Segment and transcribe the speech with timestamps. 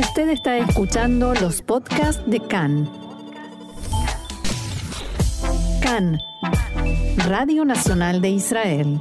[0.00, 2.90] Usted está escuchando los podcasts de CAN.
[5.82, 6.18] CAN,
[7.28, 8.98] Radio Nacional de Israel.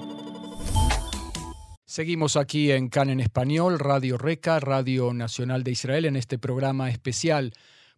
[1.85, 6.89] Seguimos aquí en CAN en español, Radio Reca, Radio Nacional de Israel, en este programa
[6.89, 7.53] especial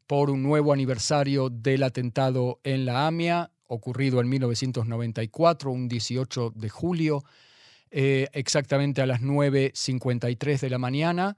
[0.05, 6.69] por un nuevo aniversario del atentado en la AMIA, ocurrido en 1994, un 18 de
[6.69, 7.23] julio,
[7.89, 11.37] eh, exactamente a las 9.53 de la mañana.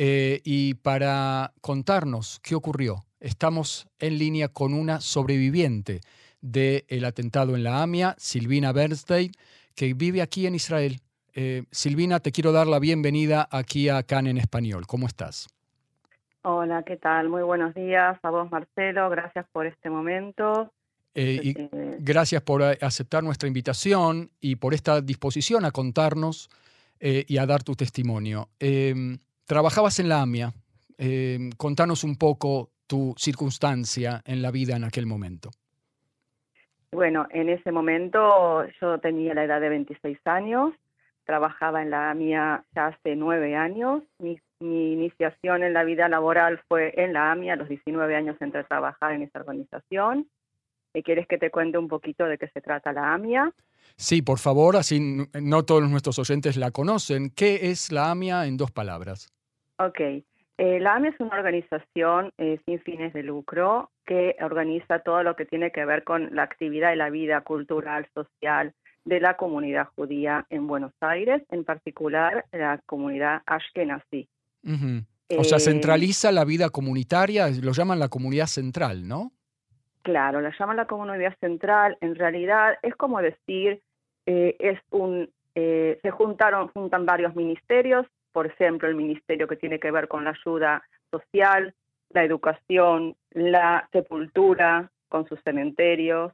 [0.00, 6.02] Eh, y para contarnos qué ocurrió, estamos en línea con una sobreviviente
[6.40, 9.32] del atentado en la AMIA, Silvina Bernstein,
[9.74, 11.00] que vive aquí en Israel.
[11.34, 14.86] Eh, Silvina, te quiero dar la bienvenida aquí a CAN en español.
[14.86, 15.48] ¿Cómo estás?
[16.42, 17.28] Hola, ¿qué tal?
[17.28, 19.10] Muy buenos días a vos, Marcelo.
[19.10, 20.72] Gracias por este momento.
[21.16, 21.54] Eh, y
[21.98, 26.50] gracias por aceptar nuestra invitación y por esta disposición a contarnos
[27.00, 28.48] y a dar tu testimonio.
[28.58, 30.52] Em, Trabajabas en la AMIA.
[30.98, 35.48] Eh, contanos un poco tu circunstancia en la vida en aquel momento.
[36.92, 40.74] Bueno, en ese momento yo tenía la edad de 26 años,
[41.24, 44.02] trabajaba en la AMIA ya hace nueve años.
[44.18, 48.60] Mi, iniciación en la vida laboral fue en la AMIA, a los 19 años entré
[48.60, 50.28] a trabajar en esa organización.
[50.92, 53.50] ¿Quieres que te cuente un poquito de qué se trata la AMIA?
[53.96, 57.30] Sí, por favor, así no todos nuestros oyentes la conocen.
[57.30, 59.32] ¿Qué es la AMIA en dos palabras?
[59.78, 60.00] Ok.
[60.58, 65.36] Eh, la AMI es una organización eh, sin fines de lucro que organiza todo lo
[65.36, 69.88] que tiene que ver con la actividad y la vida cultural, social de la comunidad
[69.94, 74.28] judía en Buenos Aires, en particular la comunidad Ashkenazi.
[74.64, 79.30] o sea, eh, centraliza la vida comunitaria, lo llaman la comunidad central, ¿no?
[80.02, 81.96] Claro, la llaman la comunidad central.
[82.00, 83.80] En realidad es como decir,
[84.26, 90.08] es un, se juntaron, juntan varios ministerios por ejemplo, el ministerio que tiene que ver
[90.08, 91.74] con la ayuda social,
[92.10, 96.32] la educación, la sepultura con sus cementerios,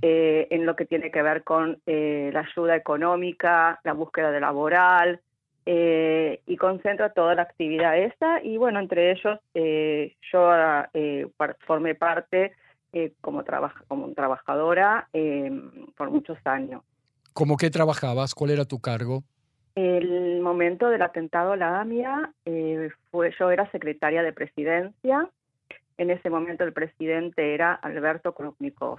[0.00, 4.40] eh, en lo que tiene que ver con eh, la ayuda económica, la búsqueda de
[4.40, 5.20] laboral,
[5.66, 8.42] eh, y concentra toda la actividad esa.
[8.42, 9.38] Y bueno, entre ellos
[10.32, 10.50] yo
[11.66, 12.52] formé parte
[13.20, 13.44] como,
[13.88, 15.08] como trabajadora
[15.96, 16.82] por muchos años.
[17.34, 18.34] ¿Cómo que trabajabas?
[18.34, 19.22] ¿Cuál era tu cargo?
[19.78, 25.30] El momento del atentado a la AMIA, eh, fue, yo era secretaria de presidencia.
[25.96, 28.98] En ese momento el presidente era Alberto Krupnikov.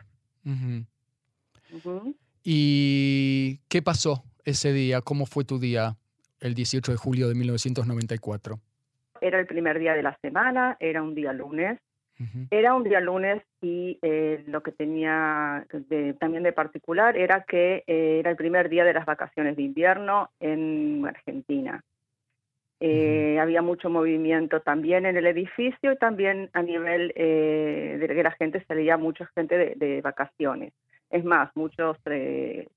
[2.45, 5.01] ¿Y qué pasó ese día?
[5.01, 5.97] ¿Cómo fue tu día
[6.39, 8.57] el 18 de julio de 1994?
[9.19, 11.77] Era el primer día de la semana, era un día lunes.
[12.51, 15.65] Era un día lunes y eh, lo que tenía
[16.19, 20.29] también de particular era que eh, era el primer día de las vacaciones de invierno
[20.39, 21.81] en Argentina.
[22.81, 28.31] Eh, había mucho movimiento también en el edificio y también a nivel de que la
[28.31, 30.73] gente salía, mucha gente de, vacaciones.
[31.09, 31.97] Es más, muchos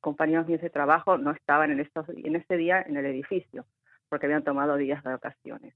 [0.01, 3.65] compañeros míos de trabajo no estaban en, estos, en ese día en el edificio
[4.09, 5.75] porque habían tomado días de vacaciones.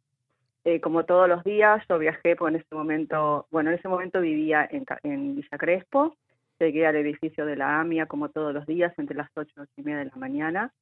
[0.66, 4.21] Eh, como todos los días, yo viajé, pues en ese momento, bueno, en ese momento
[4.21, 6.16] vivía en, en Villa Crespo,
[6.59, 9.99] llegué al edificio de la AMIA como todos los días, entre las 8 y media
[9.99, 10.72] de la mañana.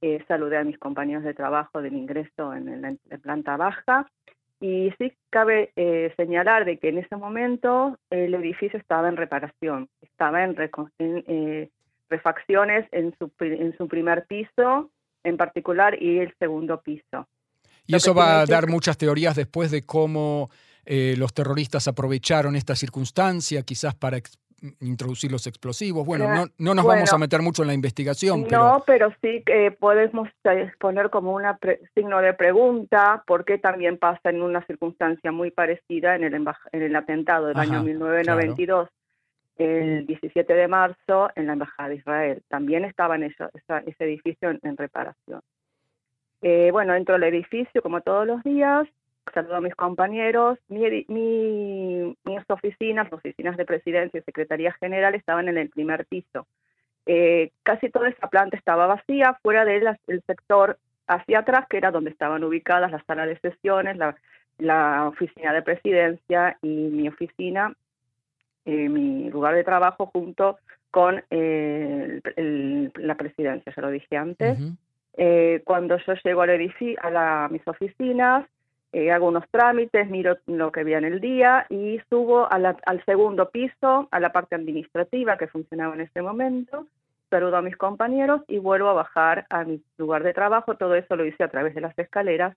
[0.00, 4.10] Eh, saludé a mis compañeros de trabajo del ingreso en, la planta baja.
[4.58, 9.88] Y sí cabe eh, señalar de que en ese momento el edificio estaba en reparación,
[10.02, 10.56] estaba en,
[10.98, 11.70] en
[12.08, 14.90] refacciones en su, en su primer piso
[15.22, 17.28] en particular y el segundo piso.
[17.90, 20.50] Y eso va a dar muchas teorías después de cómo
[20.84, 24.18] eh, los terroristas aprovecharon esta circunstancia, quizás para
[24.80, 26.06] introducir los explosivos.
[26.06, 28.46] Bueno, no, no nos vamos a meter mucho en la investigación.
[28.50, 30.28] No, pero, sí que podemos
[30.78, 31.42] poner como un
[31.94, 36.82] signo de pregunta por qué también pasa en una circunstancia muy parecida en el, en
[36.82, 38.88] el atentado del año 1992.
[39.56, 42.42] El 17 de marzo en la Embajada de Israel.
[42.48, 43.44] También estaba en ese
[43.98, 45.42] edificio en reparación.
[46.42, 48.88] Eh, bueno, entro al edificio como todos los días,
[49.34, 50.58] saludo a mis compañeros.
[50.68, 56.46] Mi, mis oficinas, las oficinas de presidencia y secretaría general estaban en el primer piso.
[57.06, 59.96] Eh, casi toda esa planta estaba vacía, fuera del
[60.26, 63.96] sector hacia atrás, que era donde estaban ubicadas la sala de sesiones,
[64.58, 67.74] la, oficina de presidencia y mi oficina,
[68.66, 70.58] eh, mi lugar de trabajo junto
[70.90, 74.58] con la presidencia, ya lo dije antes.
[75.16, 78.46] Eh, cuando yo llego al edificio, a, mis oficinas,
[78.92, 83.50] eh, hago unos trámites, miro lo que había en el día y subo al segundo
[83.50, 86.86] piso, a la parte administrativa que funcionaba en ese momento,
[87.30, 90.76] saludo a mis compañeros y vuelvo a bajar a mi lugar de trabajo.
[90.76, 92.56] Todo eso lo hice a través de las escaleras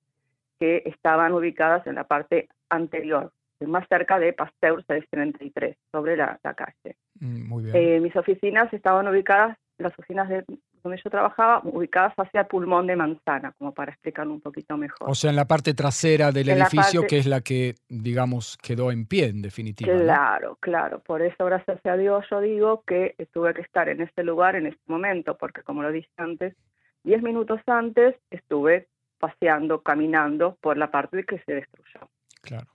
[0.59, 3.31] que estaban ubicadas en la parte anterior,
[3.65, 6.97] más cerca de Pasteur 633, sobre la, calle.
[7.19, 7.75] Mm, muy bien.
[7.75, 10.43] Eh, mis oficinas estaban ubicadas, las oficinas de,
[10.83, 15.09] donde yo trabajaba, ubicadas hacia el pulmón de manzana, como para explicarlo un poquito mejor.
[15.09, 19.05] O sea, en la parte trasera del edificio, que es la que, digamos, quedó en
[19.05, 19.97] pie, en definitiva.
[19.97, 20.99] Claro, claro.
[20.99, 24.67] Por eso, gracias a Dios, yo digo que tuve que estar en este lugar en
[24.67, 26.55] este momento, porque como lo dije antes,
[27.03, 28.87] diez minutos antes estuve
[29.19, 32.09] paseando, caminando por la parte que se destruyó.
[32.41, 32.67] Claro.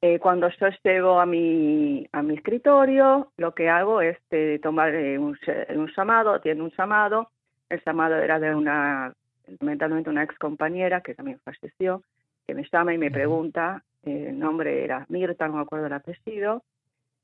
[0.00, 4.94] Eh, cuando yo llego a mi, a mi escritorio, lo que hago es eh, tomar
[4.94, 5.36] eh, un,
[5.74, 7.30] un, llamado, tiene un llamado,
[7.68, 9.12] el llamado era de una,
[9.60, 12.02] lamentablemente una ex compañera que también falleció,
[12.46, 16.62] que me llama y me pregunta, el nombre era Mirta, no me acuerdo el apellido,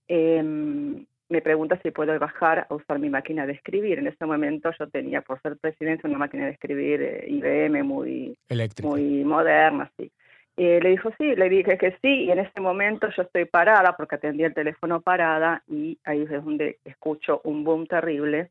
[0.09, 3.99] em, me pregunta si puedo bajar a usar mi máquina de escribir.
[3.99, 8.37] En ese momento yo tenía, por ser presidente, una máquina de escribir IBM muy,
[8.83, 10.11] muy moderna, sí.
[10.57, 13.97] Eh, le dijo sí, le dije que sí, y en ese momento yo estoy parada
[13.97, 18.51] porque atendí el teléfono parada y ahí es donde escucho un boom terrible,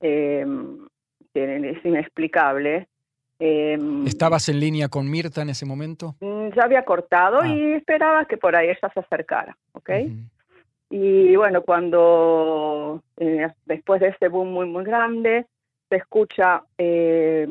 [0.00, 0.46] eh,
[1.34, 2.88] es inexplicable.
[3.38, 6.16] Em, ¿Estabas en línea con Mirta en ese momento?
[6.20, 7.76] Mm, ya había cortado y ah.
[7.76, 9.90] esperaba que por ahí ella se acercara, ¿ok?
[10.90, 15.46] Y bueno, cuando eh, después de ese boom muy, muy grande,
[15.88, 17.46] se escucha eh,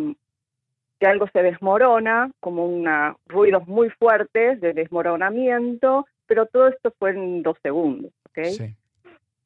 [0.99, 7.11] que algo se desmorona, como una, ruidos muy fuertes de desmoronamiento, pero todo esto fue
[7.11, 8.39] en dos segundos, ¿ok?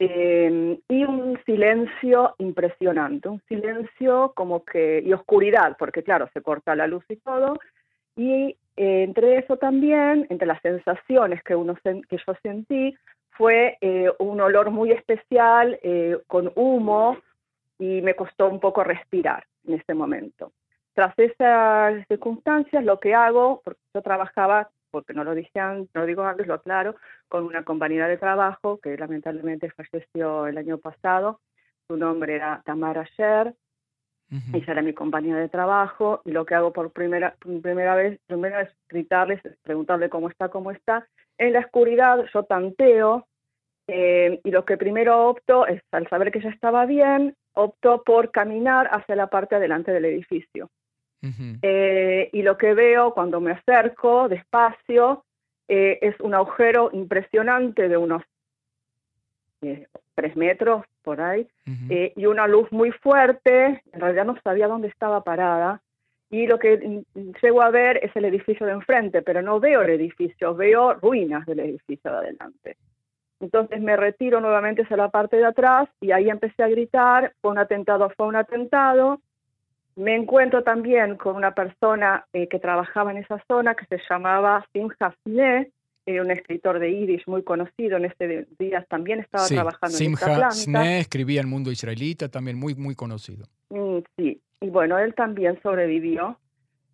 [0.03, 6.75] Em, y un silencio impresionante, un silencio como que, y oscuridad, porque claro, se corta
[6.75, 7.59] la luz y todo,
[8.15, 12.98] y eh, entre eso también, entre las sensaciones que, uno que yo sentí,
[13.30, 17.19] fue eh, un olor muy especial, eh, con humo,
[17.77, 20.51] y me costó un poco respirar en ese momento.
[20.95, 26.01] Tras esas circunstancias, lo que hago, porque yo trabajaba, porque no lo dije antes, no
[26.01, 26.95] lo digo antes, lo aclaro,
[27.27, 31.39] con una compañera de trabajo que lamentablemente falleció el año pasado.
[31.88, 33.55] Su nombre era Tamara Sher,
[34.53, 38.61] ella era mi compañera de trabajo y lo que hago por primera, primera vez, primero
[38.61, 41.05] es gritarles, preguntarle cómo está, cómo está.
[41.38, 43.27] En la oscuridad yo tanteo
[43.88, 48.31] eh, y lo que primero opto es, al saber que ya estaba bien, opto por
[48.31, 50.69] caminar hacia la parte adelante del edificio.
[51.62, 55.23] Eh, y lo que veo cuando me acerco despacio
[55.68, 58.23] eh, es un agujero impresionante de unos
[59.62, 61.47] eh, tres metros por ahí
[62.15, 63.81] y una luz muy fuerte.
[63.94, 65.81] En realidad no sabía dónde estaba parada.
[66.29, 67.03] Y lo que
[67.41, 71.45] llego a ver es el edificio de enfrente, pero no veo el edificio, veo ruinas
[71.45, 72.77] del edificio de adelante.
[73.41, 77.51] Entonces me retiro nuevamente hacia la parte de atrás y ahí empecé a gritar, fue
[77.51, 79.19] un atentado, fue un atentado.
[79.95, 84.65] Me encuentro también con una persona eh, que trabajaba en esa zona que se llamaba
[84.71, 85.71] Simha Sne,
[86.05, 90.25] eh, un escritor de Yiddish muy conocido en este día, también estaba trabajando en esta
[90.25, 90.51] planta.
[90.51, 93.45] Sne escribía el mundo israelita, también muy, muy conocido.
[93.69, 96.38] Mm, sí, y bueno, él también sobrevivió.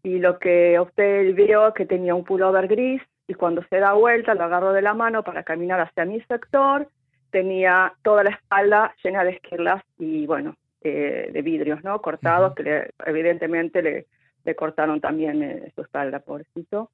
[0.03, 4.33] Y lo que usted vio que tenía un pullover gris, y cuando se da vuelta
[4.33, 6.88] lo agarro de la mano para caminar hacia mi sector,
[7.29, 12.01] tenía toda la espalda llena de esquirlas y bueno, eh, de vidrios, ¿no?
[12.01, 14.06] Cortados, que evidentemente le,
[14.45, 16.91] le, cortaron también eh, su espalda, pobrecito.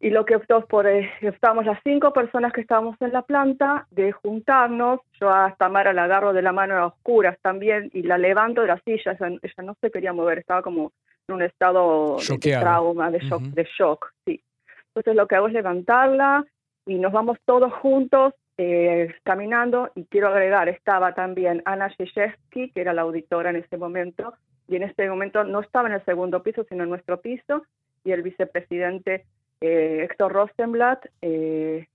[0.00, 4.12] Y lo que optó por, eh, las cinco personas que estábamos en la planta, de
[4.12, 8.60] juntarnos, yo a Tamara la agarro de la mano a oscuras también y la levanto
[8.60, 10.92] de la silla, ella, no se quería mover, estaba como
[11.26, 14.40] en un estado de trauma, de shock, de shock, sí.
[14.88, 16.44] Entonces lo que hago es levantarla
[16.86, 22.80] y nos vamos todos juntos eh, caminando y quiero agregar, estaba también Ana Shishevsky, que
[22.80, 24.34] era la auditora en ese momento,
[24.66, 27.62] y en este momento no estaba en el segundo piso, sino en nuestro piso,
[28.04, 29.24] y el vicepresidente
[29.60, 31.86] eh, Héctor Rosenblatt, eh,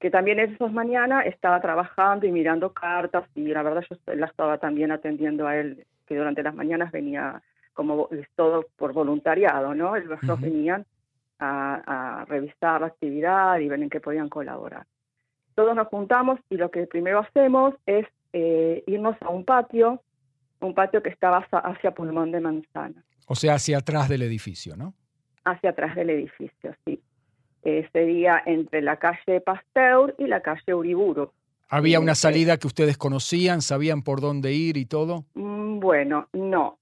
[0.00, 4.58] que también esas mañanas estaba trabajando y mirando cartas, y la verdad yo la estaba
[4.58, 7.40] también atendiendo a él, que durante las mañanas venía
[7.72, 9.94] como todo por voluntariado, ¿no?
[9.96, 10.84] Ellos venían
[11.38, 14.86] a, revisar la actividad y ver en qué podían colaborar.
[15.60, 20.02] Todos nos juntamos y lo que primero hacemos es eh, irnos a un patio,
[20.60, 23.04] un patio que estaba hacia Pulmón de Manzana.
[23.26, 24.94] O sea, hacia atrás del edificio, ¿no?
[25.44, 26.98] Hacia atrás del edificio, sí.
[27.62, 31.30] Eh, sería entre la calle Pasteur y la calle Uriburu.
[31.68, 33.60] ¿Había una salida que ustedes conocían?
[33.60, 35.26] ¿Sabían por dónde ir y todo?
[35.34, 36.78] Mm, bueno, no.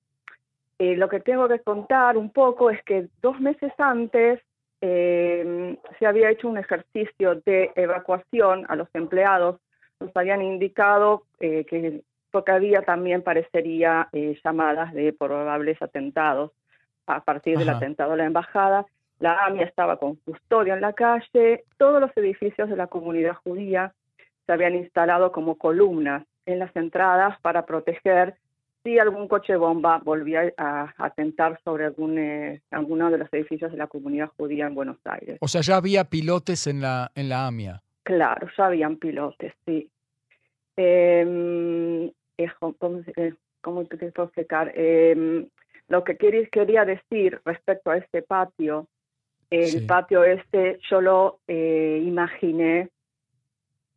[0.78, 4.38] Eh, lo que tengo que contar un poco es que dos meses antes
[4.80, 9.60] eh, se había hecho un ejercicio de evacuación a los empleados.
[10.00, 12.02] Nos habían indicado eh, que
[12.46, 16.52] había también parecería eh, llamadas de probables atentados
[17.06, 18.86] a partir del atentado a la embajada.
[19.18, 23.92] La AMIA estaba con custodia en la calle, todos los edificios de la comunidad judía
[24.46, 28.36] se habían instalado como columnas en las entradas para proteger
[28.88, 33.76] si algún coche bomba volvía a atentar sobre algún, eh, alguno de los edificios de
[33.76, 35.36] la comunidad judía en Buenos Aires.
[35.42, 37.82] O sea, ya había pilotes en la, en la AMIA.
[38.02, 39.90] Claro, ya habían pilotes, sí.
[40.74, 42.06] Em,
[42.38, 42.50] eh,
[43.60, 44.72] ¿cómo, te puedo explicar?
[44.74, 45.46] Em,
[45.88, 48.86] lo que quería decir respecto a este patio,
[49.50, 52.88] el patio este yo lo eh, imaginé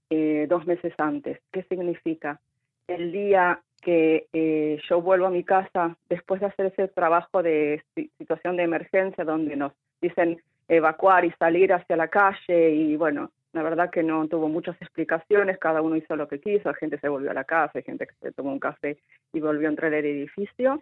[0.10, 1.40] eh, dos meses antes.
[1.50, 2.42] ¿Qué significa?
[2.88, 7.84] El día que eh, yo vuelvo a mi casa después de hacer ese trabajo de
[8.18, 13.64] situación de emergencia donde nos dicen evacuar y salir hacia la calle y bueno, la
[13.64, 17.10] verdad que no tuvo muchas explicaciones, cada uno hizo lo que quiso, la gente se
[17.10, 18.98] volvió a la casa, hay gente que se tomó un café
[19.34, 20.82] y volvió a entrar al edificio.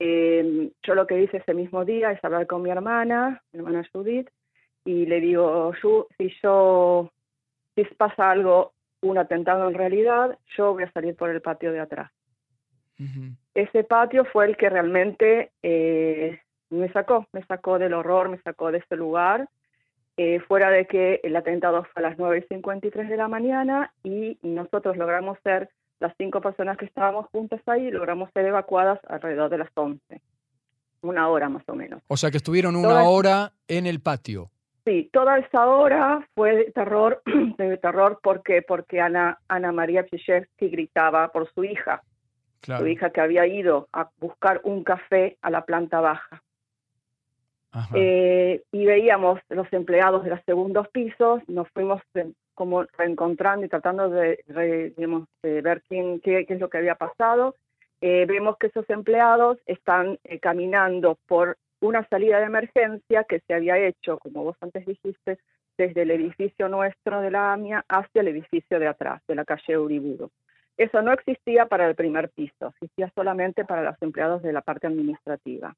[0.00, 3.88] Eh, yo lo que hice ese mismo día es hablar con mi hermana, mi hermana
[3.92, 4.28] Judith,
[4.84, 5.72] y le digo,
[6.18, 7.08] si yo
[7.76, 8.72] si pasa algo,
[9.02, 12.10] un atentado en realidad, yo voy a salir por el patio de atrás.
[13.54, 16.40] Ese patio fue el que realmente eh,
[16.70, 19.48] me sacó, me sacó del horror, me sacó de ese lugar,
[20.16, 23.92] eh, fuera de que el atentado fue a las 9 y 53 de la mañana
[24.04, 29.50] y nosotros logramos ser, las cinco personas que estábamos juntas ahí, logramos ser evacuadas alrededor
[29.50, 30.20] de las 11,
[31.00, 32.02] una hora más o menos.
[32.06, 34.51] O sea que estuvieron una hora en el patio.
[34.84, 37.22] Sí, toda esa hora fue de terror,
[37.58, 42.02] de terror porque porque Ana Ana María Pichevsky gritaba por su hija,
[42.62, 46.42] su hija que había ido a buscar un café a la planta baja.
[47.94, 52.02] Eh, y veíamos los empleados de los segundos pisos, nos fuimos
[52.54, 54.44] como reencontrando y tratando de,
[55.42, 57.54] ver quién, qué, es lo que había pasado.
[58.02, 63.54] Eh, vemos que esos empleados están eh, caminando por una salida de emergencia que se
[63.54, 65.38] había hecho, como vos antes dijiste,
[65.76, 69.76] desde el edificio nuestro de la AMIA hacia el edificio de atrás, de la calle
[69.76, 70.30] Uriburo.
[70.76, 74.86] Eso no existía para el primer piso, existía solamente para los empleados de la parte
[74.86, 75.74] administrativa.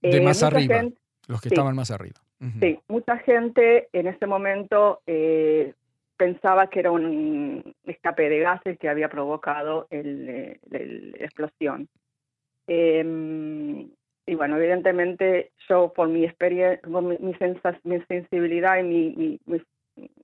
[0.00, 0.84] De eh, más arriba,
[1.28, 2.16] los que estaban más arriba.
[2.60, 5.72] Sí, mucha gente en ese momento eh,
[6.16, 11.88] pensaba que era un escape de gases que había provocado eh, la explosión.
[12.66, 13.88] Em,
[14.26, 17.16] y bueno, evidentemente yo por mi experiencia, mi,
[17.84, 19.40] mi, sensibilidad y mi,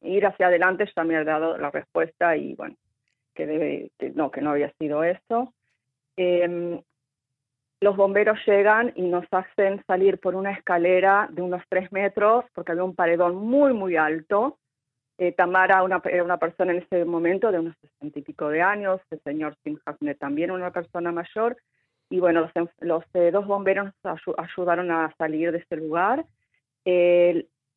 [0.03, 2.75] ir hacia adelante ya me ha dado la respuesta y bueno,
[3.35, 5.55] que, no, que no había sido eso.
[6.17, 6.81] Em,
[7.81, 12.73] los bomberos llegan y nos hacen salir por una escalera de unos tres metros porque
[12.73, 14.59] había un paredón muy, muy alto.
[15.19, 18.63] Eh, Tamara una, era una persona en ese momento de unos sesenta y pico de
[18.63, 21.57] años, el señor Simhasne también una persona mayor,
[22.13, 23.91] y bueno, los, los eh, dos bomberos
[24.37, 26.27] ayudaron a salir de este lugar.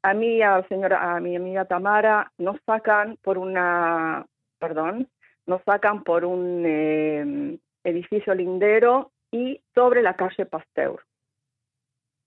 [0.04, 4.26] a mí, a, señora, a mi amiga Tamara, nos sacan por una,
[4.60, 5.08] perdón,
[5.46, 11.00] nos sacan por un em, edificio lindero y sobre la calle Pasteur.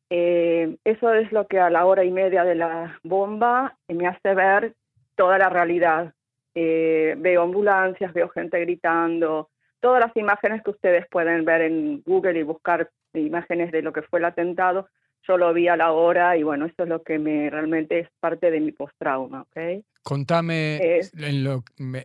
[0.08, 4.34] Eh, eso es lo que a la hora y media de la bomba me hace
[4.34, 4.74] ver
[5.14, 6.14] toda la realidad.
[6.54, 12.38] Eh, veo ambulancias, veo gente gritando, todas las imágenes que ustedes pueden ver en Google
[12.38, 14.88] y buscar imágenes de lo que fue el atentado,
[15.26, 18.08] yo lo vi a la hora y bueno, eso es lo que me realmente es
[18.20, 19.42] parte de mi post-trauma.
[19.42, 19.84] ¿okay?
[20.02, 21.44] Contame en,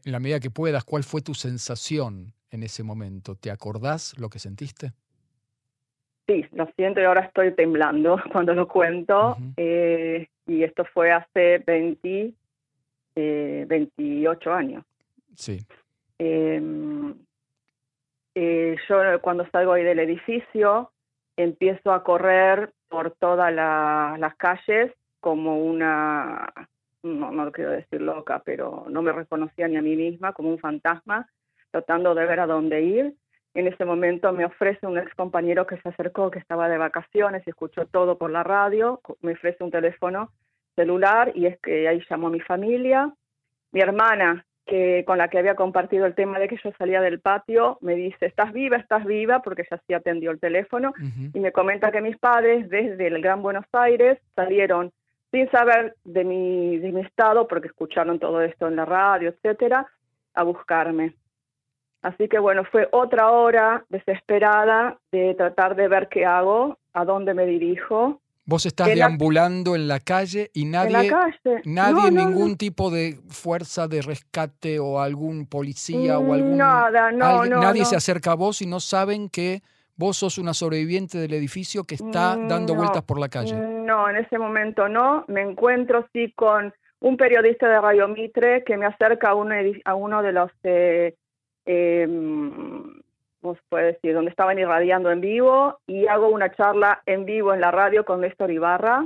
[0.05, 3.35] la medida que puedas, ¿cuál fue tu sensación en ese momento?
[3.35, 4.91] ¿Te acordás lo que sentiste?
[6.27, 9.37] Sí, lo siento y ahora estoy temblando cuando lo cuento.
[9.57, 12.33] Eh, y esto fue hace 20,
[13.15, 14.85] 28 eh, años.
[15.35, 15.65] Sí.
[16.19, 17.15] Em,
[18.35, 20.91] eh, yo cuando salgo ahí del edificio
[21.37, 26.51] empiezo a correr por todas las calles como una,
[27.01, 30.59] no, no quiero decir loca, pero no me reconocía ni a mí misma, como un
[30.59, 31.27] fantasma,
[31.71, 33.15] tratando de ver a dónde ir.
[33.55, 37.43] En ese momento me ofrece un ex compañero que se acercó, que estaba de vacaciones
[37.45, 40.31] y escuchó todo por la radio, me ofrece un teléfono
[40.75, 43.13] celular y es que ahí llamó a mi familia.
[43.71, 47.19] Mi hermana, que con la que había compartido el tema de que yo salía del
[47.19, 48.77] patio, me dice, ¿estás viva?
[48.77, 49.41] ¿Estás viva?
[49.41, 50.93] Porque ya sí atendió el teléfono.
[51.33, 54.91] Y me comenta que mis padres desde el Gran Buenos Aires salieron
[55.31, 59.87] sin saber de mi, de mi estado, porque escucharon todo esto en la radio, etcétera,
[60.33, 61.15] a buscarme.
[62.01, 67.33] Así que bueno, fue otra hora desesperada de tratar de ver qué hago, a dónde
[67.33, 71.09] me dirijo, Vos estás deambulando en la calle y nadie,
[71.63, 76.57] nadie, ningún tipo de fuerza de rescate o algún policía o algún...
[76.57, 79.61] Nada, no, no Nadie se acerca a vos y no saben que
[79.95, 83.53] Vos sos una sobreviviente del edificio que está Mm, dando no, vueltas por la calle.
[83.55, 85.23] No, en ese momento no.
[85.27, 89.81] Me encuentro sí con un periodista de Radio Mitre que me acerca a, un edi-
[89.85, 91.13] a uno de los, eh,
[91.67, 92.07] eh,
[93.43, 97.53] ¿cómo se puede decir?, donde estaban irradiando en vivo y hago una charla en vivo
[97.53, 99.05] en la radio con Néstor Ibarra,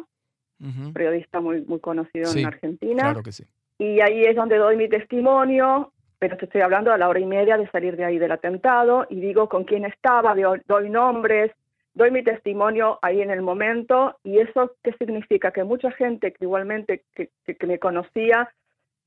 [0.93, 3.03] periodista muy, muy conocido Sí, en Argentina.
[3.03, 3.43] Claro que sí.
[3.79, 7.25] Y ahí es donde doy mi testimonio, pero te estoy hablando a la hora y
[7.25, 11.51] media de salir de ahí del atentado y digo con quién estaba, doy, doy nombres,
[11.93, 16.45] doy mi testimonio ahí en el momento y eso qué significa que mucha gente que
[16.45, 18.49] igualmente que, que- que me conocía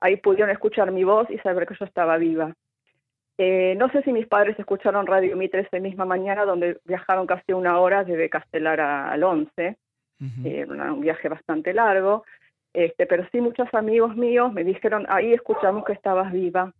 [0.00, 2.54] ahí pudieron escuchar mi voz y saber que yo estaba viva.
[3.42, 7.54] Eh, no sé si mis padres escucharon Radio Mitre esa misma mañana donde viajaron casi
[7.54, 9.78] una hora desde Castelar a- al 11
[10.20, 10.46] Ujú.
[10.46, 12.24] eh, una- un viaje bastante largo,
[12.74, 16.74] este, pero sí muchos amigos míos me dijeron, ahí escuchamos que estabas viva.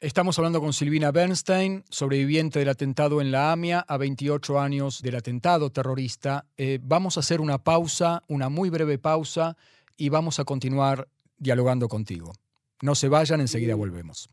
[0.00, 5.16] Estamos hablando con Silvina Bernstein, sobreviviente del atentado en la AMIA, a 28 años del
[5.16, 6.46] atentado terrorista.
[6.56, 9.56] Eh, vamos a hacer una pausa, una muy breve pausa,
[9.98, 12.32] y vamos a continuar dialogando contigo.
[12.80, 14.30] No se vayan, enseguida volvemos.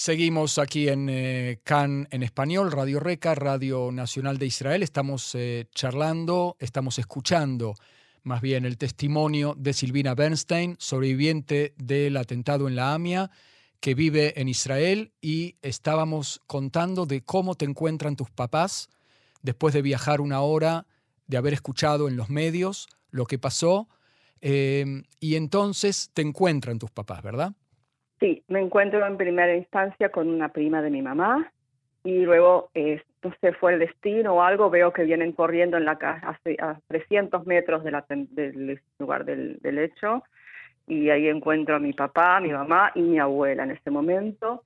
[0.00, 4.84] Seguimos aquí en eh, CAN en español, Radio Reca, Radio Nacional de Israel.
[4.84, 7.74] Estamos eh, charlando, estamos escuchando
[8.22, 13.32] más bien el testimonio de Silvina Bernstein, sobreviviente del atentado en la AMIA,
[13.80, 18.90] que vive en Israel y estábamos contando de cómo te encuentran tus papás
[19.42, 20.86] después de viajar una hora,
[21.26, 23.88] de haber escuchado en los medios lo que pasó,
[24.42, 27.56] eh, y entonces te encuentran tus papás, ¿verdad?
[28.20, 31.52] Sí, me encuentro en primera instancia con una prima de mi mamá
[32.02, 35.84] y luego, eh, no sé, fue el destino o algo, veo que vienen corriendo en
[35.84, 40.24] la casa a 300 metros de la del lugar del, del hecho
[40.86, 44.64] y ahí encuentro a mi papá, mi mamá y mi abuela en ese momento.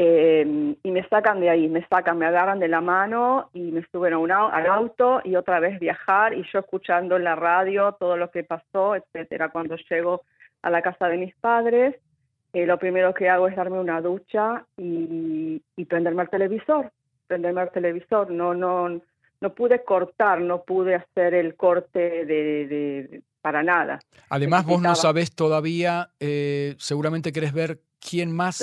[0.00, 3.84] Eh, y me sacan de ahí, me sacan, me agarran de la mano y me
[3.90, 7.34] suben a un au- al auto y otra vez viajar y yo escuchando en la
[7.34, 9.48] radio todo lo que pasó, etcétera.
[9.50, 10.22] Cuando llego
[10.62, 11.96] a la casa de mis padres,
[12.52, 16.90] eh, lo primero que hago es darme una ducha y, y prenderme al televisor,
[17.26, 18.30] prenderme al televisor.
[18.30, 18.88] No, no,
[19.40, 24.00] no pude cortar, no pude hacer el corte de, de- para nada.
[24.30, 28.56] Además, vos no sabés todavía, eh, seguramente querés ver quién más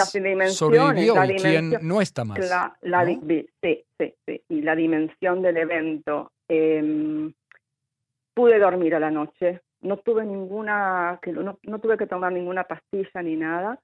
[0.50, 2.40] sobrevivió y quién no está más.
[2.40, 3.06] La, la ¿no?
[3.08, 4.42] di- vi- sí, sí, sí.
[4.50, 6.32] Y la dimensión del evento.
[6.48, 7.34] Em,
[8.34, 9.62] pude dormir a la noche.
[9.86, 13.80] No tuve ninguna, que no, no tuve que tomar ninguna pastilla ni nada.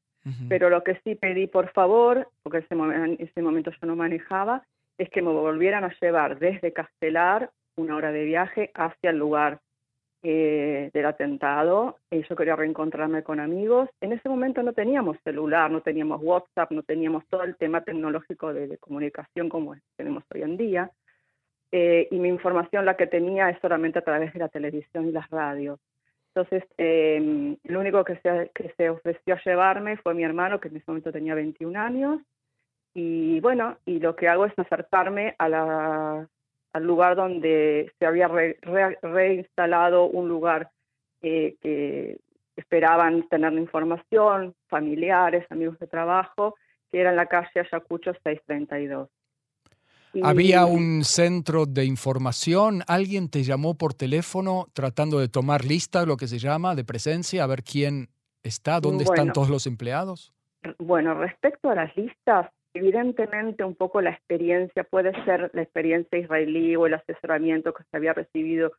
[0.49, 4.63] Pero lo que sí pedí, por favor, porque ese en ese momento yo no manejaba,
[4.99, 9.59] es que me volvieran a llevar desde Castelar, una hora de viaje, hacia el lugar
[10.21, 11.97] eh, del atentado.
[12.11, 13.89] Eh, yo quería reencontrarme con amigos.
[13.99, 18.53] En ese momento no teníamos celular, no teníamos WhatsApp, no teníamos todo el tema tecnológico
[18.53, 20.91] de, de comunicación como tenemos hoy en día.
[21.71, 25.11] Eh, y mi información la que tenía es solamente a través de la televisión y
[25.11, 25.79] las radios.
[26.33, 28.19] Entonces, eh, el único que
[28.77, 32.21] se, ofreció a llevarme fue mi hermano, que en ese momento tenía 21 años.
[32.93, 36.27] Y bueno, y lo que hago es acercarme al
[36.81, 40.69] lugar donde se había re- re- reinstalado un lugar
[41.21, 42.19] eh, que
[42.55, 46.55] esperaban tener información, familiares, amigos de trabajo,
[46.91, 49.09] que era en la calle Ayacucho 632.
[50.13, 56.05] Y- Había un centro de información, alguien te llamó por teléfono tratando de tomar lista,
[56.05, 58.09] lo que se llama, de presencia, a ver quién
[58.43, 60.33] está, dónde están todos los empleados.
[60.79, 66.75] Bueno, respecto a las listas, evidentemente un poco la experiencia puede ser la experiencia israelí
[66.75, 68.71] o el asesoramiento que se había recibido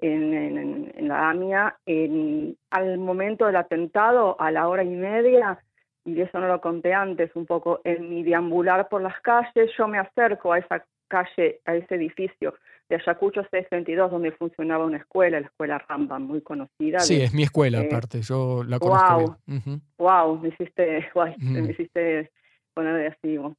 [0.00, 1.78] en, en- en la AMIA.
[1.86, 5.58] En- al momento del atentado, a la hora y media,
[6.06, 9.86] y eso no lo conté antes, un poco en mi deambular por las calles, yo
[9.88, 12.54] me acerco a esa calle, a ese edificio
[12.88, 17.00] de Ayacucho 632, donde funcionaba una escuela, la escuela Rambam, muy conocida.
[17.00, 19.58] Sí, de- es mi escuela, eh, aparte, yo la conozco bien.
[19.58, 19.80] Ujú.
[19.98, 21.52] wow, me hiciste, Mm.
[21.64, 22.30] me hiciste
[22.74, 23.36] poner de así.
[23.36, 23.56] bueno.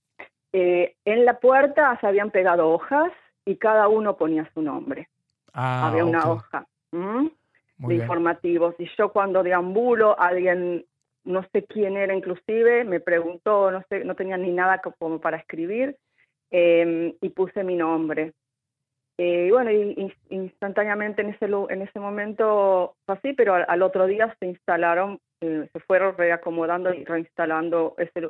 [0.54, 3.12] Eh, en la puerta se habían pegado hojas
[3.46, 5.10] y cada uno ponía su nombre.
[5.54, 7.30] Ah, Había una hoja de
[7.88, 8.02] bien.
[8.02, 8.76] informativos.
[8.80, 10.86] Y yo cuando deambulo, alguien,
[11.28, 15.20] no sé quién era inclusive, me preguntó, no sé, no tenía ni nada co- como
[15.20, 15.98] para escribir,
[16.52, 18.34] eh, y puse mi nombre.
[19.20, 24.06] Eh, y bueno, y, y instantáneamente en ese, en ese momento así, pero al, otro
[24.06, 28.30] día se instalaron, eh, se fueron reacomodando y reinstalando ese,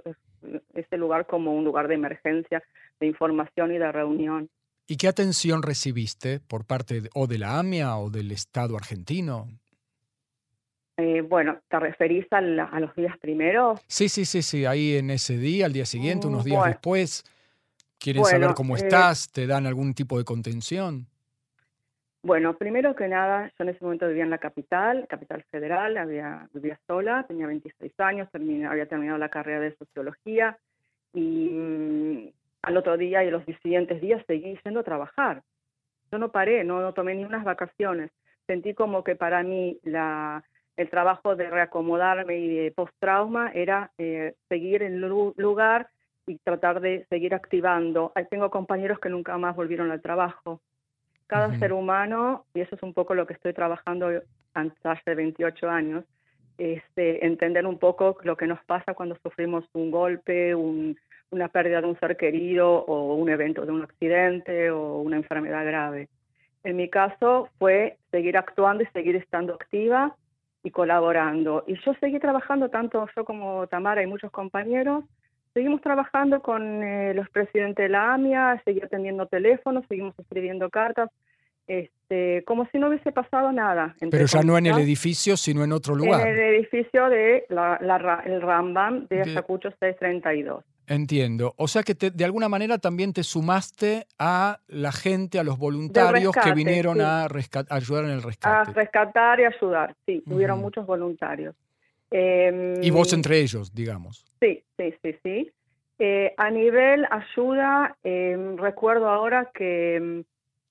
[0.74, 2.64] ese lugar como un lugar de emergencia,
[3.00, 4.50] de información y de reunión.
[4.88, 9.48] ¿Y qué atención recibiste por parte o de la AMIA o del Estado argentino?
[10.98, 13.80] Eh, bueno, ¿te referís a, la- a los días primeros?
[13.88, 16.74] Sí, sí, sí, sí, ahí en ese día, al día siguiente, Mm, unos días bueno.
[16.74, 17.24] después.
[18.00, 19.32] ¿Quieren saber cómo eh, estás?
[19.32, 21.08] ¿Te dan algún tipo de contención?
[22.24, 26.50] Bueno, primero que nada, yo en ese momento vivía en la capital, capital federal, había,
[26.54, 30.58] vivía sola, tenía 26 años, había terminado la carrera de sociología
[31.14, 32.30] y mm,
[32.64, 35.44] al otro día y los siguientes días seguí yendo a trabajar.
[36.12, 38.12] Yo no paré, no, tomé ni unas vacaciones.
[38.46, 40.44] Sentí como que para mí la,
[40.78, 45.90] el trabajo de reacomodarme y de post-trauma era eh, seguir en lugar
[46.28, 48.12] y tratar de seguir activando.
[48.14, 50.62] Ahí tengo compañeros que nunca más volvieron al trabajo.
[51.26, 54.22] Cada ser humano, y eso es un poco lo que estoy trabajando
[54.54, 56.06] hace 28 años,
[56.58, 61.88] este, entender un poco lo que nos pasa cuando sufrimos un golpe, una pérdida de
[61.88, 66.08] un ser querido o un evento de un accidente o una enfermedad grave.
[66.64, 70.16] En mi caso fue seguir actuando y seguir estando activa
[70.68, 71.64] y colaborando.
[71.66, 75.06] Y yo seguí trabajando, tanto yo como Tamara y muchos compañeros,
[75.54, 81.10] seguimos trabajando con eh, los presidentes de la AMIA, seguí atendiendo teléfonos, seguimos escribiendo cartas,
[81.68, 83.96] este, como si no hubiese pasado nada.
[84.12, 86.28] Pero ya no en el edificio, sino en otro lugar.
[86.28, 87.80] En el edificio de la,
[88.26, 90.66] el Rambam de Ayacucho 632.
[90.88, 91.54] Entiendo.
[91.58, 96.34] O sea que de alguna manera también te sumaste a la gente, a los voluntarios
[96.34, 97.26] que vinieron a,
[97.70, 98.72] ayudar en el rescate.
[98.72, 100.24] A rescatar y ayudar, sí.
[100.26, 101.56] Tuvieron muchos voluntarios.
[102.10, 104.26] Em, y vos entre ellos, digamos.
[104.40, 105.52] Sí, sí, sí, sí.
[106.00, 110.24] Eh, a nivel ayuda, em, recuerdo ahora que em,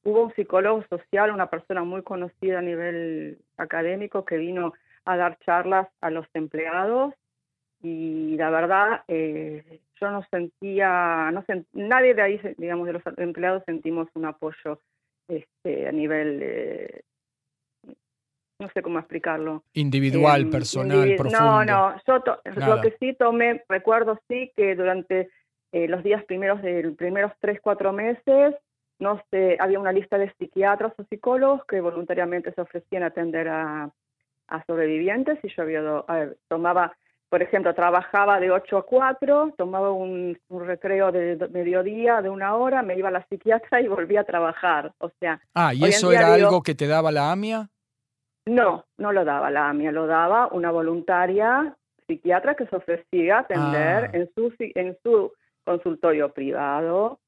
[0.05, 4.72] hubo un psicólogo social, una persona muy conocida a nivel académico que vino
[5.05, 7.12] a dar charlas a los empleados
[7.83, 13.62] y la verdad eh, yo no sentía, no nadie de ahí, digamos, de los empleados
[13.67, 14.81] sentimos un apoyo
[15.29, 17.01] este, a nivel eh,
[18.59, 19.62] no sé cómo explicarlo.
[19.75, 21.39] Individual, em, personal, profundo.
[21.39, 25.29] No, no, yo lo que sí tomé, recuerdo sí que durante
[25.73, 28.55] eh, los días primeros de primeros tres, cuatro meses,
[28.99, 33.49] no sé, había una lista de psiquiatras o psicólogos que voluntariamente se ofrecían a atender
[33.49, 33.93] a,
[34.67, 35.83] sobrevivientes y yo había,
[36.47, 36.97] tomaba,
[37.29, 42.83] por ejemplo, trabajaba de 8 a 4, tomaba un, recreo de mediodía de una hora,
[42.83, 44.93] me iba a la psiquiatra y volvía a trabajar.
[44.99, 47.69] O sea, ah, ¿y eso era algo que te daba la AMIA?
[48.47, 53.41] No, no lo daba la AMIA, lo daba una voluntaria psiquiatra que se ofrecía a
[53.41, 54.11] atender ah.
[54.12, 55.33] en, su, en su
[55.65, 57.19] consultorio privado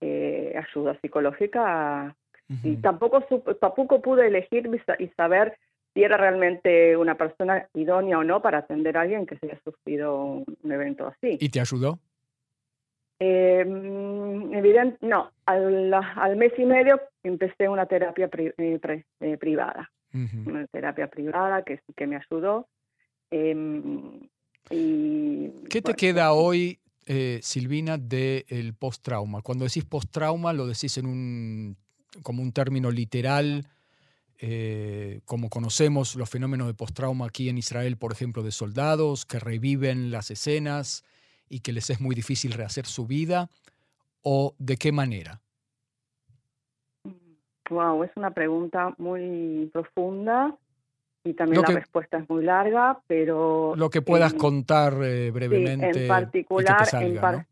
[0.00, 2.14] eh, ayuda psicológica.
[2.62, 3.22] Y tampoco,
[3.58, 5.56] tampoco pude elegir y saber
[5.94, 9.60] si era realmente una persona idónea o no para atender a alguien que se haya
[9.64, 11.38] sufrido un, evento así.
[11.40, 12.00] ¿Y te ayudó?
[13.20, 19.90] Eh, evidente, no, al, mes y medio empecé una terapia eh, privada
[20.46, 22.68] una terapia privada que que me ayudó.
[23.30, 24.20] Em,
[24.70, 29.42] y, ¿Qué te queda hoy, eh, Silvina, del post-trauma?
[29.42, 31.76] Cuando decís post-trauma, lo decís en un,
[32.22, 33.66] como un término literal,
[34.46, 39.38] eh, como conocemos los fenómenos de post-trauma aquí en Israel, por ejemplo, de soldados que
[39.38, 41.02] reviven las escenas
[41.48, 43.48] y que les es muy difícil rehacer su vida,
[44.22, 45.40] o de qué manera?
[47.70, 50.54] Wow, es una pregunta muy profunda
[51.24, 53.72] y también la respuesta es muy larga, pero...
[53.76, 55.94] Lo que puedas contar eh, brevemente.
[55.94, 57.46] Sí, en particular,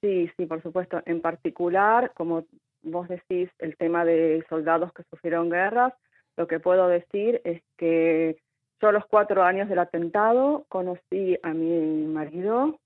[0.00, 1.00] sí, sí, por supuesto.
[1.06, 2.44] En particular, como
[2.82, 5.94] vos decís, el tema de soldados que sufrieron guerras,
[6.36, 8.36] lo que puedo decir es que
[8.80, 12.78] yo a los cuatro años del atentado conocí a mi marido,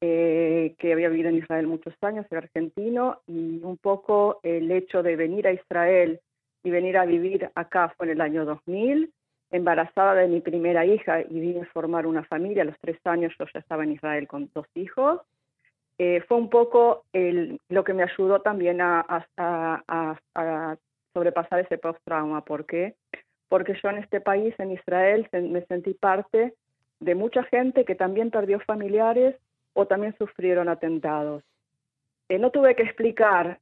[0.00, 5.02] eh, que había vivido en Israel muchos años, era argentino, y un poco el hecho
[5.02, 6.20] de venir a Israel
[6.62, 9.10] y venir a vivir acá fue en el año 2000,
[9.52, 12.62] embarazada de mi primera hija y vine a formar una familia.
[12.62, 15.20] A los tres años yo ya estaba en Israel con dos hijos.
[15.98, 20.76] Eh, fue un poco el, lo que me ayudó también a, a
[21.16, 22.44] sobrepasar ese post-trauma.
[22.44, 22.94] ¿Por qué?
[23.48, 26.52] Porque yo en este país, en Israel, me sentí parte
[27.00, 29.34] de mucha gente que también perdió familiares
[29.72, 31.42] o también sufrieron atentados.
[32.28, 33.60] Eh, no tuve que explicar,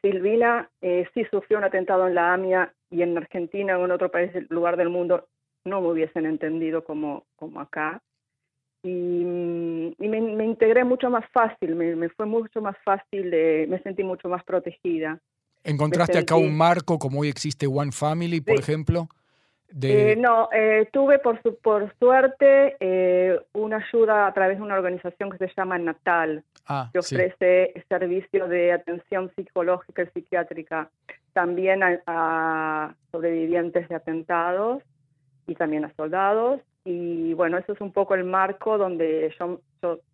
[0.00, 4.10] Silvina eh, sí sufrió un atentado en la AMIA y en Argentina o en otro
[4.10, 5.26] país, lugar del mundo,
[5.66, 8.00] no me hubiesen entendido como, como acá.
[8.82, 13.30] Y, mm, me, integré mucho más fácil, me, fue mucho más fácil,
[13.68, 15.20] me sentí mucho más protegida.
[15.64, 19.08] ¿Encontraste acá un marco como hoy existe One Family, por ejemplo?
[19.82, 24.76] Eh, no, eh, tuve por, su, por suerte eh, una ayuda a través de una
[24.76, 30.90] organización que se llama Natal, ah, que ofrece servicio de atención psicológica y psiquiátrica
[31.32, 34.82] también a, sobrevivientes de atentados
[35.48, 36.60] y también a soldados.
[36.84, 39.60] Y bueno, eso es un poco el marco donde yo,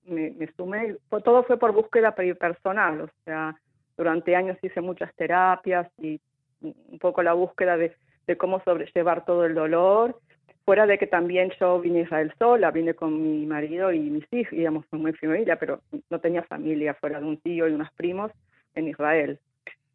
[0.06, 0.96] me, me, sumé.
[1.22, 3.60] Todo fue por búsqueda personal, o sea,
[4.00, 6.18] durante años hice muchas terapias y
[6.62, 7.94] un poco la búsqueda de,
[8.38, 10.18] cómo sobrellevar todo el dolor
[10.64, 14.24] fuera de que también yo vine a Israel sola, vine con mi marido y mis
[14.32, 17.90] hijos, digamos, con mi familia, pero no tenía familia fuera de un tío y unos
[17.92, 18.32] primos
[18.74, 19.38] en Israel.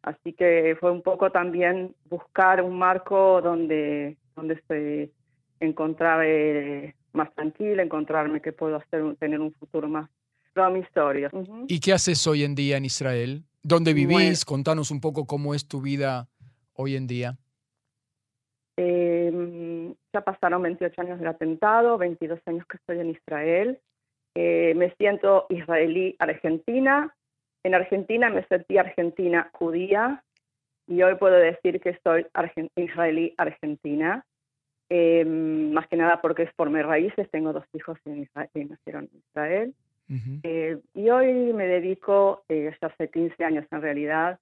[0.02, 5.10] Así que fue un poco también buscar un marco donde, donde se
[5.58, 10.08] encontraba eh, más tranquila, encontrarme que puedo hacer, tener un futuro más
[10.56, 11.28] promisorio.
[11.68, 13.44] ¿Y qué haces hoy en día en Israel?
[13.62, 14.46] ¿Dónde vivís?
[14.46, 16.28] Contanos un poco cómo es tu vida
[16.72, 17.36] hoy en día.
[18.78, 23.78] Eh, ya pasaron 28 años del atentado, 22 años que estoy en Israel.
[24.34, 27.14] Eh, me siento israelí argentina.
[27.62, 30.24] En Argentina me sentí argentina judía
[30.86, 32.26] y hoy puedo decir que soy
[32.76, 34.24] israelí argentina.
[34.88, 37.30] Eh, más que nada porque es por mis raíces.
[37.30, 39.74] Tengo dos hijos en Israel, que nacieron en Israel.
[40.42, 44.38] Eh, y hoy me dedico, ya hace 15 años en realidad,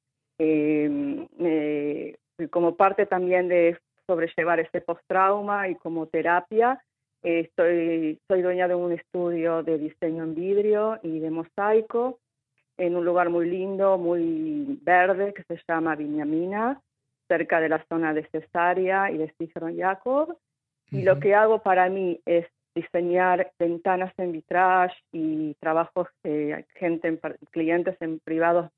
[2.51, 6.83] como parte también de sobrellevar ese post-trauma y como terapia.
[7.23, 12.19] estoy, soy dueña de un estudio de diseño en vidrio y de mosaico
[12.77, 16.81] en un lugar muy lindo, muy verde, que se llama Viñamina,
[17.29, 20.37] cerca de la zona de Cesárea y de Cicerón Jacob.
[20.91, 27.19] Y lo que hago para mí es diseñar ventanas en vitrage y trabajos de gente,
[27.51, 28.71] clientes en privados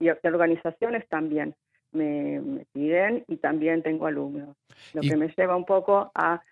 [0.00, 1.54] y organizaciones también
[1.92, 4.56] me, piden y también tengo alumnos,
[4.92, 6.42] lo que me lleva un poco a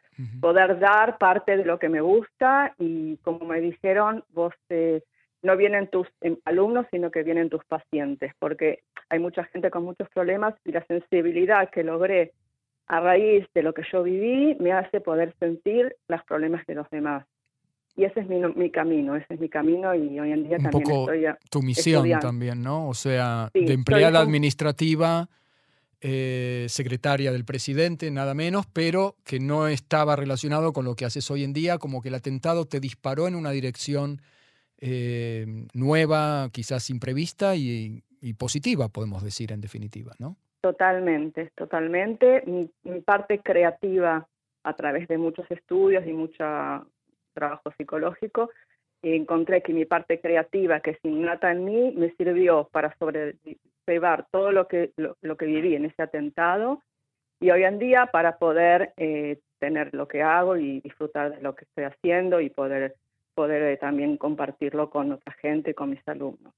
[0.41, 5.03] poder dar parte de lo que me gusta y como me dijeron, vos eh,
[5.43, 9.85] no vienen tus em, alumnos, sino que vienen tus pacientes, porque hay mucha gente con
[9.85, 12.33] muchos problemas y la sensibilidad que logré
[12.87, 16.89] a raíz de lo que yo viví me hace poder sentir los problemas de los
[16.91, 17.27] demás.
[17.95, 20.63] Y ese es mi, mi camino, ese es mi camino y hoy en día un
[20.65, 22.89] también poco estoy tu misión también, ¿no?
[22.89, 25.29] O sea, de empleada administrativa,
[26.05, 31.31] eh, secretaria del presidente, nada menos, pero que no estaba relacionado con lo que haces
[31.31, 34.21] hoy en día, como que el atentado te disparó en una dirección
[34.79, 38.03] eh, nueva, quizás imprevista y,
[38.37, 40.37] positiva, podemos decir en definitiva, ¿no?
[40.63, 42.43] Totalmente, totalmente.
[42.47, 44.27] mi parte creativa
[44.65, 46.45] a través de muchos estudios y mucho
[47.35, 48.51] trabajo psicológico,
[49.03, 54.53] encontré que mi parte creativa, que es innata en mí, me sirvió para sobrellevar todo
[54.53, 56.83] lo que, lo, que viví en ese atentado
[57.41, 61.55] y hoy en día para poder eh, tener lo que hago y disfrutar de lo
[61.55, 62.95] que estoy haciendo y poder,
[63.35, 66.55] poder eh, también compartirlo con otra gente, con mis alumnos.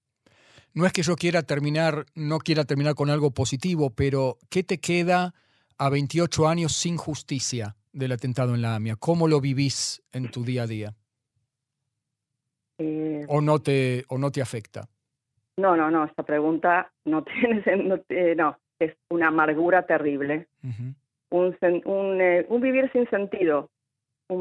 [0.74, 4.78] No es que yo quiera terminar, no quiera terminar con algo positivo, pero ¿qué te
[4.78, 5.34] queda
[5.78, 7.76] a 28 años sin justicia?
[7.94, 8.96] del atentado en la AMIA?
[8.96, 10.94] ¿Cómo lo vivís en tu día a día?
[12.78, 14.88] Eh, ¿O, no te, ¿O no te afecta?
[15.56, 18.00] No, no, no, esta pregunta no tiene, no,
[18.37, 20.48] no es una amargura terrible.
[21.30, 23.70] un, un, eh, un, vivir sin sentido,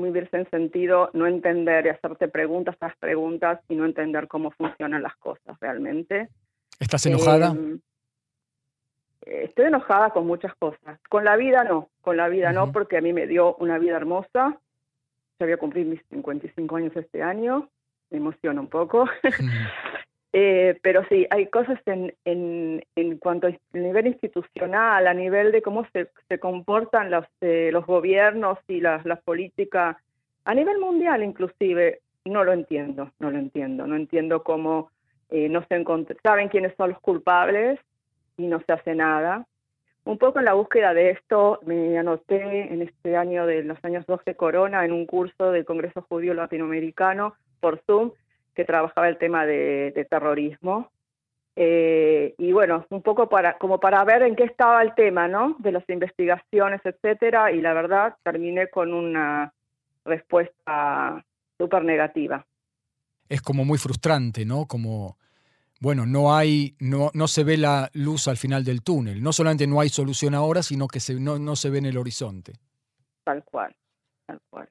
[0.02, 5.04] vivir sin sentido, no entender y hacerte preguntas tras preguntas y no entender cómo funcionan
[5.04, 6.30] las cosas realmente.
[6.80, 7.52] ¿Estás enojada?
[7.52, 7.80] Em,
[9.22, 11.00] estoy enojada con muchas cosas.
[11.10, 13.96] Con la vida no, con la vida no, porque a mí me dio una vida
[13.96, 14.58] hermosa.
[15.40, 17.70] Yo voy a cumplir mis 55 años este año,
[18.10, 19.06] me emociona un poco.
[20.36, 25.62] Eh, pero sí, hay cosas en, en, en cuanto al nivel institucional, a nivel de
[25.62, 29.96] cómo se, se comportan los, eh, los gobiernos y las, las políticas,
[30.46, 33.86] a nivel mundial inclusive, no lo entiendo, no lo entiendo.
[33.86, 34.90] No entiendo cómo
[35.30, 35.84] eh, no se
[36.24, 37.80] saben quiénes son los culpables,
[38.38, 39.46] y no se hace nada.
[40.06, 44.06] Un poco en la búsqueda de esto me anoté en este año de los años
[44.06, 48.12] 12 Corona en un curso del Congreso Judío Latinoamericano por Zoom
[48.54, 50.92] que trabajaba el tema de, terrorismo.
[51.56, 55.56] Eh, y bueno, un poco para, como para ver en qué estaba el tema, ¿no?
[55.60, 59.54] De las investigaciones, etcétera, y la verdad terminé con una
[60.04, 61.24] respuesta
[61.58, 62.46] súper negativa.
[63.30, 64.66] Es como muy frustrante, ¿no?
[64.66, 65.18] Como
[65.84, 69.22] bueno, no hay, no, no se ve la luz al final del túnel.
[69.22, 71.98] No solamente no hay solución ahora, sino que se, no, no se ve en el
[71.98, 72.54] horizonte.
[73.26, 73.76] Tal cual,
[74.26, 74.70] tal cual.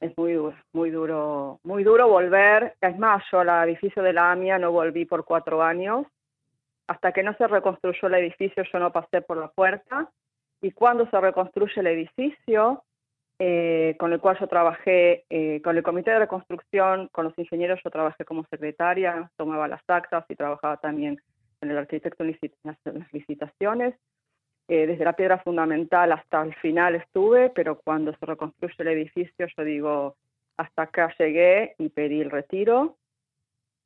[0.00, 2.74] Es muy duro, muy duro, muy duro volver.
[2.80, 6.06] Es más, yo al edificio de la AMIA no volví por cuatro años.
[6.86, 10.10] Hasta que no se reconstruyó el edificio, yo no pasé por la puerta.
[10.62, 12.82] Y cuando se reconstruye el edificio,
[13.38, 17.80] eh, con el cual yo trabajé, eh, con el comité de reconstrucción, con los ingenieros,
[17.84, 21.20] yo trabajé como secretaria, tomaba las actas y trabajaba también
[21.58, 23.94] con el arquitecto en las licitaciones.
[24.70, 29.48] Eh, desde la piedra fundamental hasta el final estuve, pero cuando se reconstruye el edificio
[29.56, 30.16] yo digo,
[30.56, 32.96] hasta acá llegué y pedí el retiro.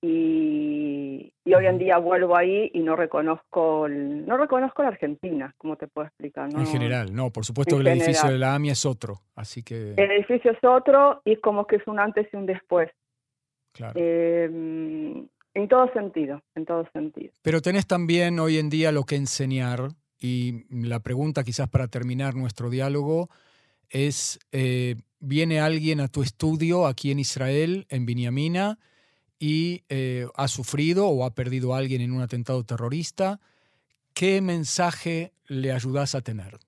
[0.02, 5.88] Y, hoy en día vuelvo ahí y no reconozco no reconozco la Argentina, como te
[5.88, 6.50] puedo explicar.
[6.54, 9.94] En general, no, por supuesto que el edificio de la AMIA es otro, así que...
[9.96, 12.90] El edificio es otro y como que es un antes y un después.
[13.72, 13.98] Claro.
[13.98, 17.32] Em, en todo sentido, en todo sentido.
[17.40, 19.88] Pero tenés también hoy en día lo que enseñar
[20.20, 23.28] y la pregunta quizás para terminar nuestro diálogo
[23.90, 28.78] es, eh, viene alguien a tu estudio aquí en Israel, en Biniamina,
[29.38, 33.40] y eh, ha sufrido o ha perdido a alguien en un atentado terrorista,
[34.14, 36.58] ¿qué mensaje le ayudas a tener?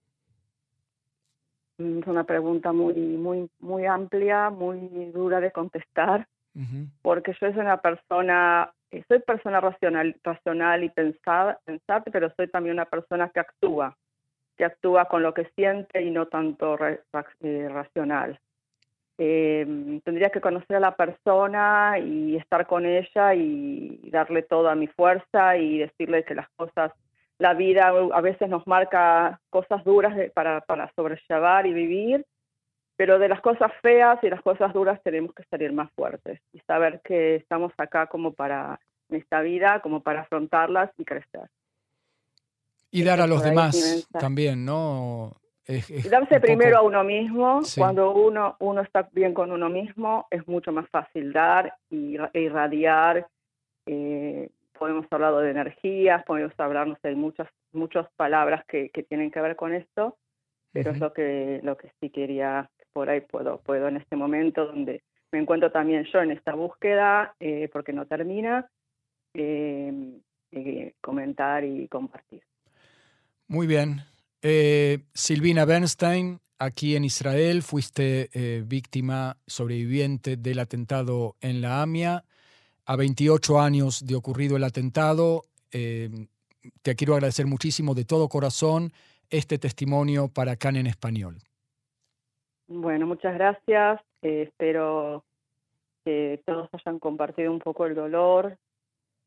[1.79, 4.79] Es una pregunta muy, muy, muy amplia, muy
[5.13, 6.27] dura de contestar,
[7.03, 8.73] porque yo soy una persona,
[9.09, 11.61] soy persona racional, racional y pensada,
[12.13, 13.97] pero soy también una persona que actúa,
[14.57, 18.39] que actúa con lo que siente y no tanto eh, racional.
[19.19, 24.89] Eh, tendría que conocer a la persona y estar con ella y darle toda mi
[24.89, 26.93] fuerza y decirle que las cosas,
[27.39, 32.27] la vida a veces nos marca cosas duras para, para sobrellevar y vivir,
[32.97, 36.61] pero de las cosas feas y las cosas duras tenemos que salir más fuertes y
[36.61, 38.81] saber que estamos acá como para,
[39.11, 41.49] en esta vida, como para afrontarlas y crecer.
[42.91, 45.37] Y dar a los demás también, ¿no?
[46.11, 50.73] darse primero a uno mismo, cuando uno, uno está bien con uno mismo, es mucho
[50.73, 53.27] más fácil dar y, e irradiar.
[53.87, 59.31] Eh, podemos hablar de energías, podemos hablar, no sé, muchas, muchas palabras que, que tienen
[59.31, 60.17] que ver con esto,
[60.73, 64.65] pero es lo que, lo que sí quería, por ahí puedo, puedo en este momento
[64.65, 68.71] donde me encuentro también yo en esta búsqueda, eh, porque no termina,
[69.35, 70.23] eh,
[71.03, 72.43] comentar y compartir.
[73.49, 74.01] Muy bien,
[74.41, 82.25] eh, Silvina Bernstein, aquí en Israel, fuiste eh, víctima sobreviviente del atentado en la AMIA.
[82.87, 86.29] A 28 años de ocurrido el atentado, eh,
[86.81, 88.95] te quiero agradecer muchísimo de todo corazón
[89.29, 91.37] este testimonio para CAN en español.
[92.69, 94.01] Bueno, muchas gracias.
[94.23, 95.25] espero
[96.05, 98.57] que todos hayan compartido un poco el dolor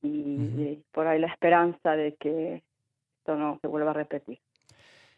[0.02, 2.64] y por ahí la esperanza de que
[3.20, 4.40] esto no se vuelva a repetir.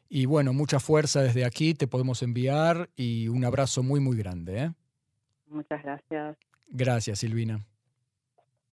[0.10, 4.64] Y bueno, mucha fuerza desde aquí te podemos enviar y un abrazo muy, muy grande.
[4.64, 4.72] ¿eh?
[5.48, 6.38] Muchas gracias.
[6.68, 7.66] Gracias, Silvina.